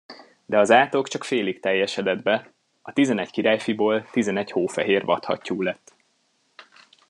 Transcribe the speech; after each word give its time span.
De 0.45 0.59
az 0.59 0.71
átok 0.71 1.07
csak 1.07 1.23
félig 1.23 1.59
teljesedett 1.59 2.21
be: 2.23 2.51
a 2.81 2.93
tizenegy 2.93 3.31
királyfiból 3.31 4.09
tizenegy 4.11 4.51
hófehér 4.51 5.03
vadhattyú 5.05 5.61
lett. 5.61 5.95